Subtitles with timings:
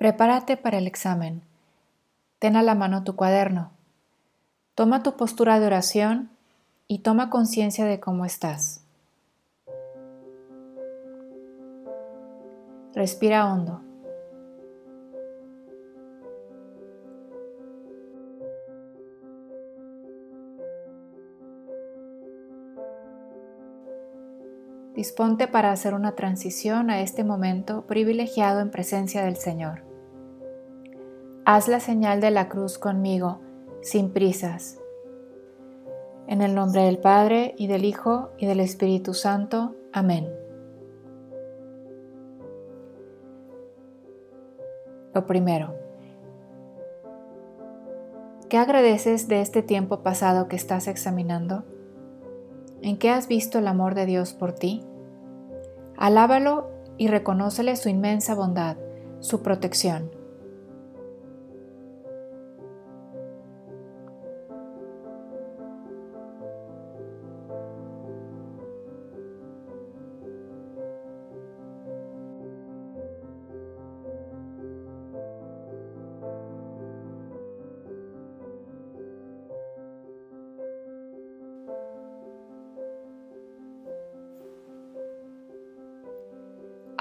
[0.00, 1.42] Prepárate para el examen.
[2.38, 3.70] Ten a la mano tu cuaderno.
[4.74, 6.30] Toma tu postura de oración
[6.88, 8.82] y toma conciencia de cómo estás.
[12.94, 13.82] Respira hondo.
[24.94, 29.89] Disponte para hacer una transición a este momento privilegiado en presencia del Señor.
[31.52, 33.40] Haz la señal de la cruz conmigo,
[33.82, 34.78] sin prisas.
[36.28, 39.74] En el nombre del Padre, y del Hijo, y del Espíritu Santo.
[39.92, 40.32] Amén.
[45.12, 45.74] Lo primero.
[48.48, 51.64] ¿Qué agradeces de este tiempo pasado que estás examinando?
[52.80, 54.84] ¿En qué has visto el amor de Dios por ti?
[55.96, 58.76] Alábalo y reconócele su inmensa bondad,
[59.18, 60.19] su protección.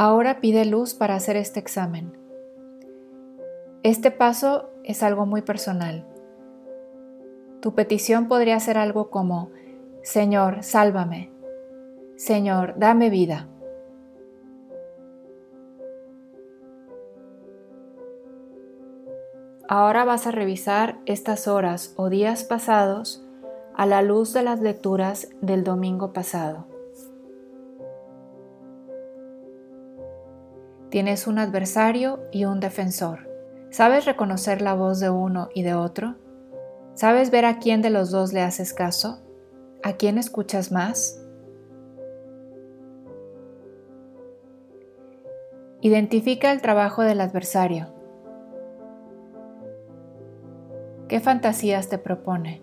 [0.00, 2.16] Ahora pide luz para hacer este examen.
[3.82, 6.06] Este paso es algo muy personal.
[7.60, 9.50] Tu petición podría ser algo como,
[10.04, 11.32] Señor, sálvame.
[12.14, 13.48] Señor, dame vida.
[19.66, 23.26] Ahora vas a revisar estas horas o días pasados
[23.74, 26.77] a la luz de las lecturas del domingo pasado.
[30.90, 33.28] Tienes un adversario y un defensor.
[33.70, 36.16] ¿Sabes reconocer la voz de uno y de otro?
[36.94, 39.20] ¿Sabes ver a quién de los dos le haces caso?
[39.82, 41.22] ¿A quién escuchas más?
[45.82, 47.94] Identifica el trabajo del adversario.
[51.06, 52.62] ¿Qué fantasías te propone?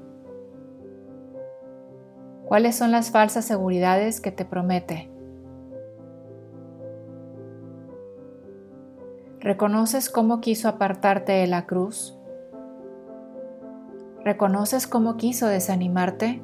[2.46, 5.15] ¿Cuáles son las falsas seguridades que te promete?
[9.46, 12.18] ¿Reconoces cómo quiso apartarte de la cruz?
[14.24, 16.42] ¿Reconoces cómo quiso desanimarte?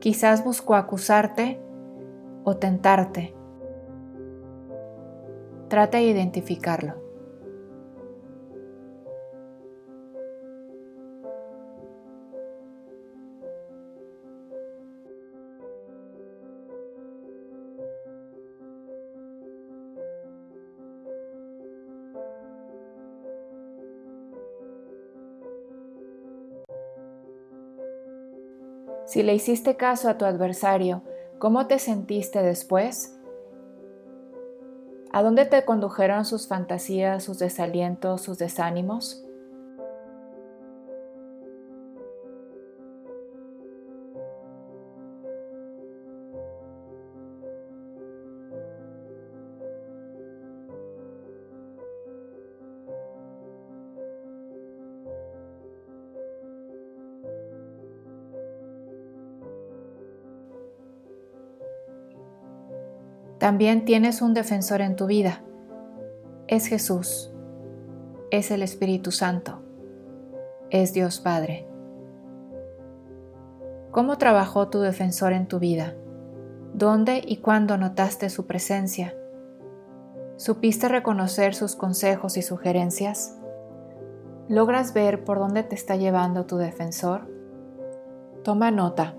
[0.00, 1.60] Quizás buscó acusarte
[2.42, 3.32] o tentarte.
[5.68, 7.07] Trata de identificarlo.
[29.08, 31.02] Si le hiciste caso a tu adversario,
[31.38, 33.16] ¿cómo te sentiste después?
[35.10, 39.24] ¿A dónde te condujeron sus fantasías, sus desalientos, sus desánimos?
[63.38, 65.42] También tienes un defensor en tu vida.
[66.48, 67.32] Es Jesús.
[68.30, 69.62] Es el Espíritu Santo.
[70.70, 71.68] Es Dios Padre.
[73.92, 75.94] ¿Cómo trabajó tu defensor en tu vida?
[76.74, 79.14] ¿Dónde y cuándo notaste su presencia?
[80.36, 83.38] ¿Supiste reconocer sus consejos y sugerencias?
[84.48, 87.28] ¿Logras ver por dónde te está llevando tu defensor?
[88.44, 89.14] Toma nota.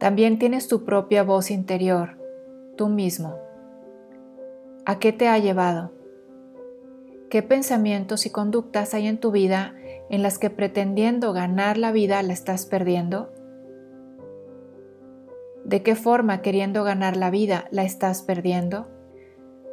[0.00, 2.16] También tienes tu propia voz interior,
[2.78, 3.38] tú mismo.
[4.86, 5.92] ¿A qué te ha llevado?
[7.28, 9.74] ¿Qué pensamientos y conductas hay en tu vida
[10.08, 13.30] en las que pretendiendo ganar la vida la estás perdiendo?
[15.66, 18.88] ¿De qué forma queriendo ganar la vida la estás perdiendo?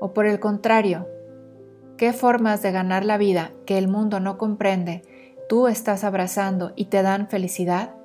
[0.01, 1.07] O por el contrario,
[1.95, 5.03] ¿qué formas de ganar la vida que el mundo no comprende
[5.47, 7.96] tú estás abrazando y te dan felicidad?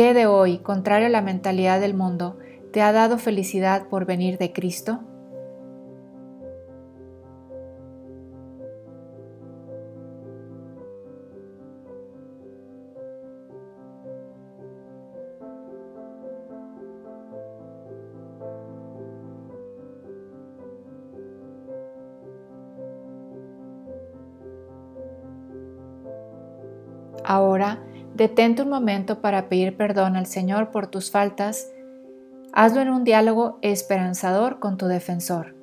[0.00, 2.38] ¿Qué de hoy, contrario a la mentalidad del mundo,
[2.72, 5.00] te ha dado felicidad por venir de Cristo?
[27.22, 27.78] Ahora,
[28.14, 31.70] detente un momento para pedir perdón al Señor por tus faltas.
[32.52, 35.54] Hazlo en un diálogo esperanzador con tu defensor.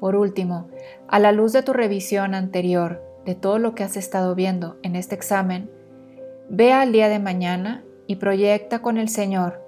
[0.00, 0.68] Por último,
[1.08, 4.94] a la luz de tu revisión anterior de todo lo que has estado viendo en
[4.94, 5.68] este examen,
[6.48, 9.66] Ve al día de mañana y proyecta con el Señor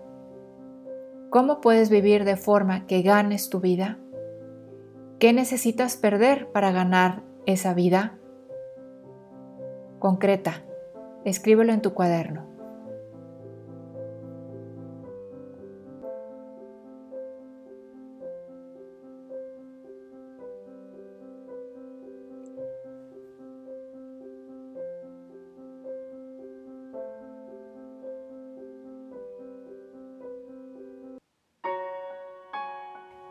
[1.28, 3.98] cómo puedes vivir de forma que ganes tu vida.
[5.18, 8.16] ¿Qué necesitas perder para ganar esa vida?
[9.98, 10.62] Concreta,
[11.24, 12.46] escríbelo en tu cuaderno.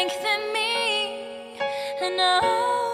[0.00, 1.18] strengthen me.
[2.00, 2.89] And I